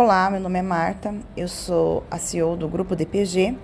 [0.00, 3.58] Olá, meu nome é Marta, eu sou a CEO do Grupo DPG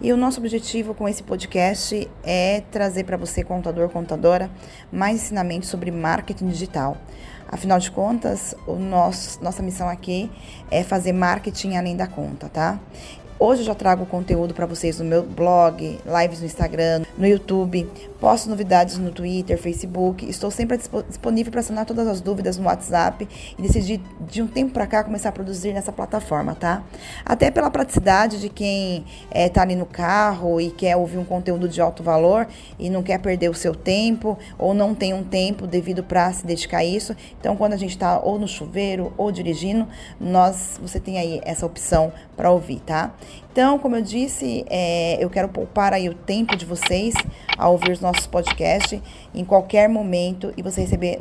[0.00, 4.50] e o nosso objetivo com esse podcast é trazer para você, contador, contadora,
[4.90, 6.96] mais ensinamentos sobre marketing digital.
[7.46, 10.28] Afinal de contas, o nosso, nossa missão aqui
[10.72, 12.80] é fazer marketing além da conta, tá?
[13.38, 17.86] Hoje eu já trago conteúdo para vocês no meu blog, lives no Instagram, no YouTube,
[18.18, 20.26] posto novidades no Twitter, Facebook.
[20.26, 23.28] Estou sempre disponível para sanar todas as dúvidas no WhatsApp
[23.58, 26.82] e decidi de um tempo para cá começar a produzir nessa plataforma, tá?
[27.26, 31.68] Até pela praticidade de quem está é, ali no carro e quer ouvir um conteúdo
[31.68, 35.66] de alto valor e não quer perder o seu tempo ou não tem um tempo
[35.66, 37.14] devido para se dedicar a isso.
[37.38, 39.86] Então, quando a gente está ou no chuveiro ou dirigindo,
[40.18, 43.12] nós você tem aí essa opção para ouvir, tá?
[43.50, 47.14] Então, como eu disse, é, eu quero poupar aí o tempo de vocês
[47.56, 49.00] a ouvir os nossos podcasts
[49.34, 51.18] em qualquer momento e você receber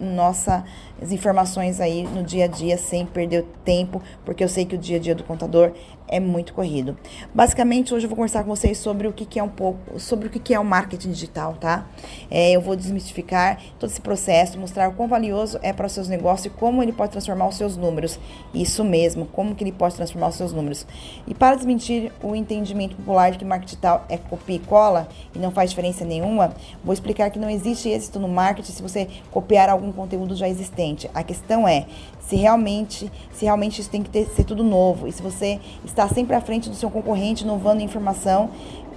[0.95, 4.77] nossas informações aí no dia a dia sem perder tempo, porque eu sei que o
[4.77, 5.71] dia a dia do contador
[6.07, 6.95] é muito corrido.
[7.33, 10.27] Basicamente, hoje eu vou conversar com vocês sobre o que, que é um pouco, sobre
[10.27, 11.87] o que, que é o marketing digital, tá?
[12.29, 16.07] É, eu vou desmistificar todo esse processo, mostrar o quão valioso é para os seus
[16.07, 18.19] negócios e como ele pode transformar os seus números.
[18.53, 20.85] Isso mesmo, como que ele pode transformar os seus números.
[21.25, 25.39] E para desmentir o entendimento popular de que marketing digital é copia e cola e
[25.39, 29.69] não faz diferença nenhuma, vou explicar que não existe êxito no marketing se você copiar
[29.69, 30.84] algum conteúdo já existente.
[31.13, 31.85] A questão é
[32.19, 35.07] se realmente, se realmente isso tem que ter, ser tudo novo.
[35.07, 38.49] E se você está sempre à frente do seu concorrente, inovando informação,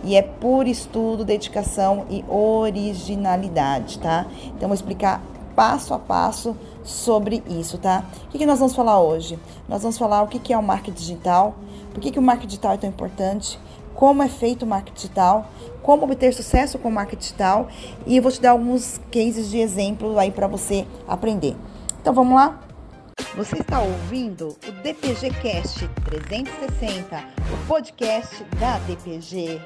[0.05, 4.27] e é por estudo, dedicação e originalidade, tá?
[4.57, 5.23] Então, vou explicar
[5.57, 8.05] passo a passo sobre isso, tá?
[8.27, 9.39] O que, que nós vamos falar hoje?
[9.69, 11.57] Nós vamos falar o que, que é o marketing digital,
[11.93, 13.59] por que, que o marketing digital é tão importante,
[13.93, 15.49] como é feito o marketing digital,
[15.83, 17.69] como obter sucesso com o marketing digital
[18.07, 21.57] e eu vou te dar alguns cases de exemplo aí para você aprender.
[22.09, 22.59] Então, vamos lá?
[23.37, 29.61] Você está ouvindo o DPG Cast 360, o podcast da DPG.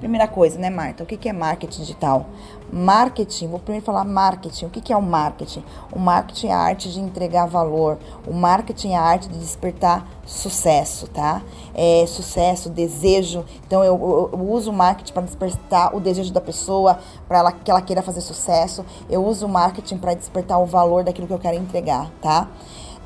[0.00, 1.04] Primeira coisa, né, Marta?
[1.04, 2.24] O que é marketing digital?
[2.72, 4.64] Marketing, vou primeiro falar marketing.
[4.64, 5.62] O que é o marketing?
[5.92, 7.98] O marketing é a arte de entregar valor.
[8.26, 11.42] O marketing é a arte de despertar sucesso, tá?
[11.74, 13.44] É sucesso, desejo.
[13.66, 16.98] Então eu, eu, uso o marketing para despertar o desejo da pessoa,
[17.28, 18.86] para ela que ela queira fazer sucesso.
[19.10, 22.48] Eu uso o marketing para despertar o valor daquilo que eu quero entregar, tá?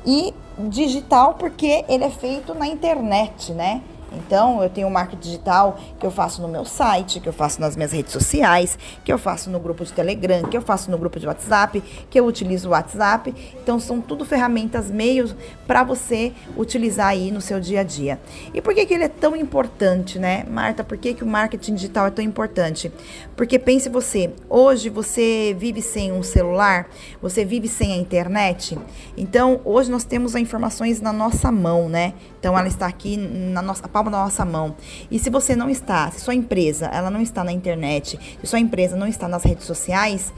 [0.05, 0.33] E
[0.69, 3.81] digital porque ele é feito na internet, né?
[4.11, 7.75] Então, eu tenho marketing digital que eu faço no meu site, que eu faço nas
[7.75, 11.19] minhas redes sociais, que eu faço no grupo de Telegram, que eu faço no grupo
[11.19, 13.33] de WhatsApp, que eu utilizo o WhatsApp.
[13.61, 15.35] Então, são tudo ferramentas, meios
[15.67, 18.19] para você utilizar aí no seu dia a dia.
[18.53, 20.83] E por que, que ele é tão importante, né, Marta?
[20.83, 22.91] Por que, que o marketing digital é tão importante?
[23.35, 26.87] Porque pense você, hoje você vive sem um celular,
[27.21, 28.77] você vive sem a internet.
[29.17, 32.13] Então, hoje nós temos as informações na nossa mão, né?
[32.39, 34.75] Então, ela está aqui na nossa palma da nossa mão.
[35.09, 38.59] E se você não está, se sua empresa ela não está na internet, se sua
[38.59, 40.33] empresa não está nas redes sociais,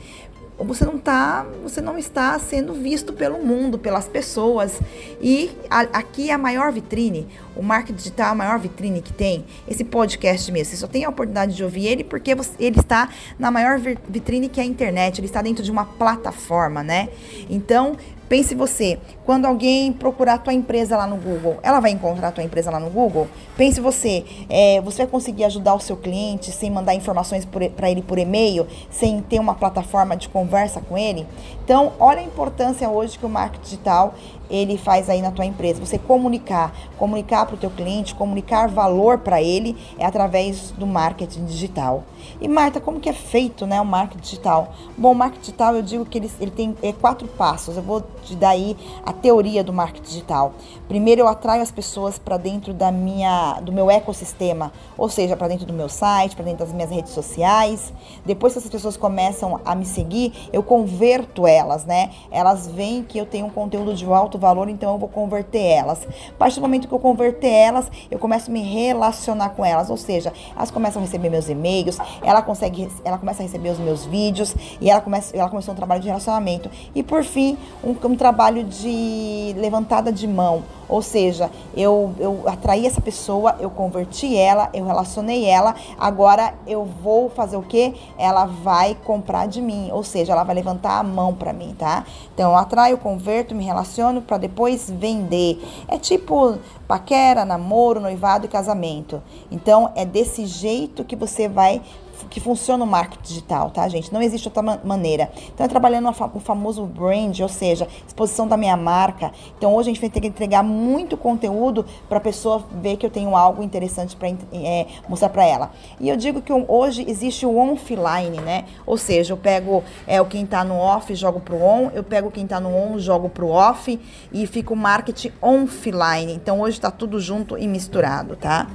[0.59, 4.79] você não tá, você não está sendo visto pelo mundo, pelas pessoas.
[5.19, 9.12] E a, aqui é a maior vitrine, o marketing digital é a maior vitrine que
[9.12, 9.44] tem.
[9.68, 13.09] Esse podcast mesmo, você só tem a oportunidade de ouvir ele porque você, ele está
[13.39, 17.09] na maior vitrine que é a internet, ele está dentro de uma plataforma, né?
[17.50, 17.97] Então,
[18.30, 22.32] Pense você, quando alguém procurar a tua empresa lá no Google, ela vai encontrar a
[22.32, 23.28] tua empresa lá no Google?
[23.56, 28.02] Pense você, é, você vai conseguir ajudar o seu cliente sem mandar informações para ele
[28.02, 31.26] por e-mail, sem ter uma plataforma de conversa com ele?
[31.64, 34.14] Então, olha a importância hoje que o marketing digital
[34.50, 35.86] ele faz aí na tua empresa.
[35.86, 41.46] Você comunicar, comunicar para o teu cliente, comunicar valor para ele é através do marketing
[41.46, 42.04] digital.
[42.40, 44.74] E Marta, como que é feito, né, o marketing digital?
[44.98, 47.76] Bom, o marketing digital eu digo que ele, ele tem é, quatro passos.
[47.78, 50.54] Eu vou te dar aí a teoria do marketing digital.
[50.88, 55.48] Primeiro, eu atraio as pessoas para dentro da minha, do meu ecossistema, ou seja, para
[55.48, 57.92] dentro do meu site, para dentro das minhas redes sociais.
[58.26, 62.12] Depois que essas pessoas começam a me seguir, eu converto elas, né?
[62.32, 65.62] Elas veem que eu tenho um conteúdo de alto alto valor, então eu vou converter
[65.62, 66.08] elas.
[66.30, 69.90] A partir do momento que eu converter elas, eu começo a me relacionar com elas,
[69.90, 73.80] ou seja, elas começam a receber meus e-mails, ela consegue, ela começa a receber os
[73.80, 76.70] meus vídeos e ela começa, ela começou um trabalho de relacionamento.
[76.94, 82.86] E por fim, um, um trabalho de levantada de mão, ou seja, eu, eu atraí
[82.86, 87.94] essa pessoa, eu converti ela, eu relacionei ela, agora eu vou fazer o que?
[88.18, 92.06] Ela vai comprar de mim, ou seja, ela vai levantar a mão para mim, tá?
[92.33, 95.62] Então, eu atraio, converto, me relaciono para depois vender.
[95.88, 96.57] É tipo
[96.88, 99.21] paquera, namoro, noivado e casamento.
[99.51, 101.81] Então, é desse jeito que você vai
[102.30, 104.14] que funciona o marketing digital, tá, gente?
[104.14, 105.31] Não existe outra maneira.
[105.54, 109.31] Então, é trabalhando o famoso brand, ou seja, exposição da minha marca.
[109.58, 113.06] Então, hoje a gente vai ter que entregar muito conteúdo para a pessoa ver que
[113.06, 115.72] eu tenho algo interessante para é, mostrar para ela.
[116.00, 118.66] E eu digo que hoje existe o offline, né?
[118.86, 122.31] Ou seja, eu pego é, o quem está no off, jogo pro on, eu pego
[122.31, 124.00] quem está no on, jogo pro off
[124.31, 126.34] e fica o marketing offline.
[126.34, 128.68] Então, hoje está tudo junto e misturado, tá?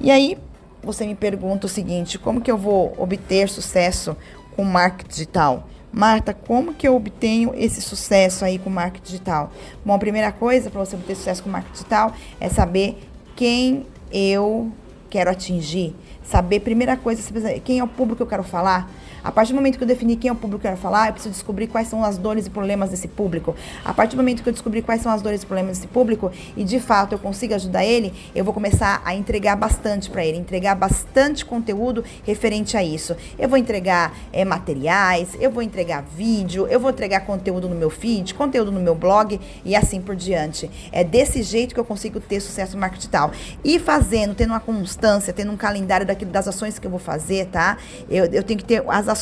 [0.00, 0.38] E aí,
[0.86, 4.16] você me pergunta o seguinte: como que eu vou obter sucesso
[4.54, 5.68] com marketing digital?
[5.92, 9.52] Marta, como que eu obtenho esse sucesso aí com marketing digital?
[9.84, 14.70] Bom, a primeira coisa para você obter sucesso com marketing digital é saber quem eu
[15.10, 15.94] quero atingir.
[16.22, 17.22] Saber, primeira coisa,
[17.60, 18.90] quem é o público que eu quero falar.
[19.26, 21.08] A partir do momento que eu definir quem é o público que eu quero falar,
[21.08, 23.56] eu preciso descobrir quais são as dores e problemas desse público.
[23.84, 26.30] A partir do momento que eu descobrir quais são as dores e problemas desse público
[26.56, 30.38] e de fato eu consigo ajudar ele, eu vou começar a entregar bastante para ele,
[30.38, 33.16] entregar bastante conteúdo referente a isso.
[33.36, 37.90] Eu vou entregar é, materiais, eu vou entregar vídeo, eu vou entregar conteúdo no meu
[37.90, 40.70] feed, conteúdo no meu blog e assim por diante.
[40.92, 43.32] É desse jeito que eu consigo ter sucesso no marketing digital.
[43.64, 47.46] E fazendo, tendo uma constância, tendo um calendário daquilo, das ações que eu vou fazer,
[47.46, 47.76] tá?
[48.08, 49.15] Eu, eu tenho que ter as ações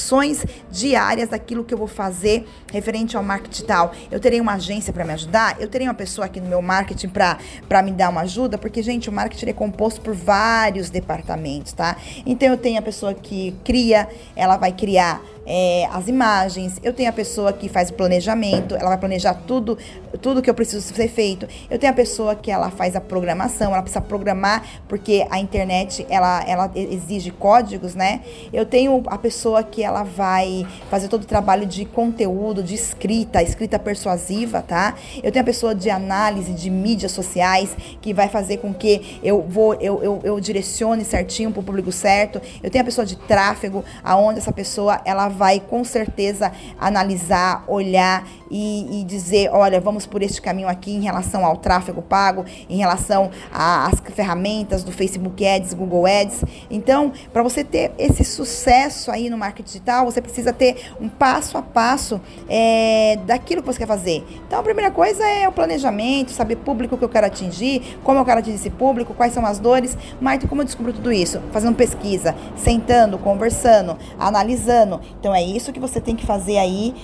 [0.71, 3.93] diárias daquilo que eu vou fazer referente ao marketing digital.
[4.11, 7.09] Eu terei uma agência para me ajudar, eu terei uma pessoa aqui no meu marketing
[7.09, 11.97] para me dar uma ajuda, porque, gente, o marketing é composto por vários departamentos, tá?
[12.27, 17.09] Então, eu tenho a pessoa que cria, ela vai criar é, as imagens, eu tenho
[17.09, 19.77] a pessoa que faz o planejamento, ela vai planejar tudo,
[20.21, 21.47] tudo que eu preciso ser feito.
[21.71, 26.07] Eu tenho a pessoa que ela faz a programação, ela precisa programar, porque a internet
[26.09, 28.23] ela, ela exige códigos, né?
[28.53, 33.43] Eu tenho a pessoa que ela vai fazer todo o trabalho de conteúdo, de escrita,
[33.43, 34.95] escrita persuasiva, tá?
[35.21, 39.43] Eu tenho a pessoa de análise de mídias sociais, que vai fazer com que eu
[39.43, 42.41] vou, eu, eu, eu direcione certinho para o público certo.
[42.63, 48.25] Eu tenho a pessoa de tráfego, aonde essa pessoa ela vai com certeza analisar, olhar
[48.49, 52.77] e, e, dizer, olha, vamos por este caminho aqui em relação ao tráfego pago, em
[52.77, 56.45] relação às ferramentas do Facebook Ads, Google Ads.
[56.71, 61.59] Então, para você ter esse sucesso aí no marketing digital, você precisa ter um passo
[61.59, 64.25] a passo é, daquilo que você quer fazer.
[64.47, 68.25] Então, a primeira coisa é o planejamento, saber público que eu quero atingir, como eu
[68.25, 69.97] quero atingir esse público, quais são as dores.
[70.21, 71.41] Marta, como eu descubro tudo isso?
[71.53, 75.01] Fazendo pesquisa, sentando, conversando, analisando.
[75.19, 76.95] Então, é isso que você tem que fazer aí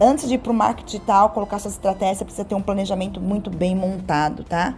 [0.00, 3.50] antes de ir para o marketing digital, colocar suas estratégias, precisa ter um planejamento muito
[3.50, 4.74] bem montado, tá?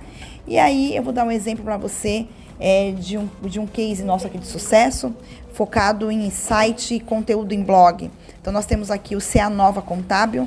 [0.46, 2.26] E aí eu vou dar um exemplo para você
[2.60, 5.14] é, de, um, de um case nosso aqui de sucesso,
[5.52, 8.10] focado em site e conteúdo em blog.
[8.40, 10.46] Então nós temos aqui o CA Nova Contábil,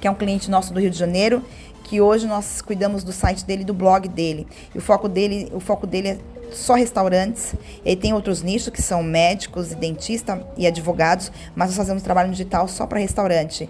[0.00, 1.42] que é um cliente nosso do Rio de Janeiro,
[1.84, 4.46] que hoje nós cuidamos do site dele do blog dele.
[4.74, 6.18] E o foco dele, o foco dele é
[6.52, 7.54] só restaurantes.
[7.84, 12.68] Ele tem outros nichos que são médicos, dentista e advogados, mas nós fazemos trabalho digital
[12.68, 13.68] só para restaurante.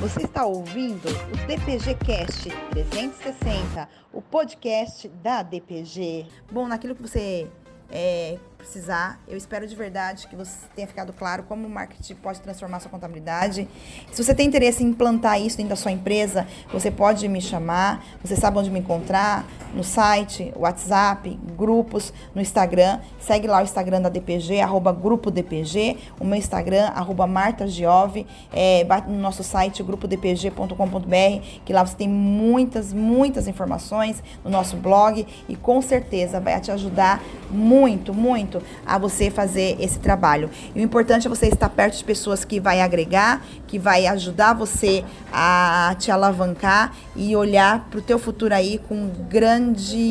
[0.00, 6.26] Você está ouvindo o DPG Cast 360, o podcast da DPG.
[6.50, 7.46] Bom, naquilo que você
[7.92, 9.20] é, precisar.
[9.28, 12.90] Eu espero de verdade que você tenha ficado claro como o marketing pode transformar sua
[12.90, 13.68] contabilidade.
[14.10, 18.04] Se você tem interesse em implantar isso dentro da sua empresa, você pode me chamar.
[18.24, 19.44] Você sabe onde me encontrar?
[19.74, 22.98] No site, WhatsApp, grupos, no Instagram.
[23.18, 25.96] Segue lá o Instagram da DPG, arroba grupo DPG.
[26.20, 28.26] O meu Instagram, arroba Marta Giove.
[28.52, 35.26] É, no nosso site, grupodpg.com.br, que lá você tem muitas, muitas informações no nosso blog
[35.48, 40.50] e com certeza vai te ajudar muito, muito muito a você fazer esse trabalho.
[40.74, 44.54] E o importante é você estar perto de pessoas que vai agregar, que vai ajudar
[44.54, 49.61] você a te alavancar e olhar para o teu futuro aí com grande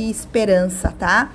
[0.09, 1.29] esperança, tá?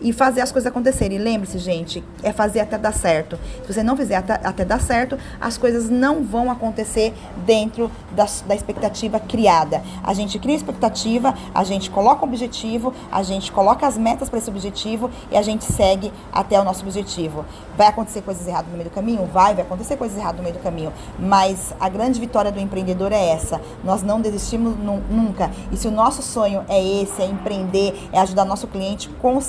[0.00, 1.18] E fazer as coisas acontecerem.
[1.18, 3.38] Lembre-se, gente, é fazer até dar certo.
[3.66, 7.14] Se você não fizer até, até dar certo, as coisas não vão acontecer
[7.44, 9.82] dentro da, da expectativa criada.
[10.02, 14.38] A gente cria expectativa, a gente coloca o objetivo, a gente coloca as metas para
[14.38, 17.44] esse objetivo e a gente segue até o nosso objetivo.
[17.76, 19.26] Vai acontecer coisas erradas no meio do caminho?
[19.26, 20.92] Vai, vai acontecer coisas erradas no meio do caminho.
[21.18, 23.60] Mas a grande vitória do empreendedor é essa.
[23.84, 25.50] Nós não desistimos nunca.
[25.72, 29.40] E se o nosso sonho é esse, é empreender, é ajudar nosso cliente, com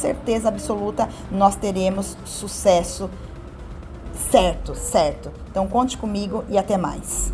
[0.41, 3.09] certeza absoluta nós teremos sucesso.
[4.13, 5.31] Certo, certo.
[5.49, 7.31] Então conte comigo e até mais.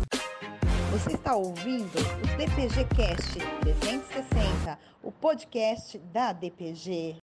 [0.92, 7.16] Você está ouvindo o DPG Cast 360, o podcast da DPG.